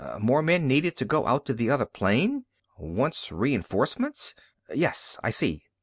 More 0.19 0.41
men 0.41 0.67
needed 0.67 0.97
to 0.97 1.05
go 1.05 1.27
out 1.27 1.45
to 1.45 1.53
the 1.53 1.69
other 1.69 1.85
plane. 1.85 2.45
Wants 2.75 3.31
reinforcements. 3.31 4.33
Yes. 4.73 5.15
I 5.21 5.29
see. 5.29 5.61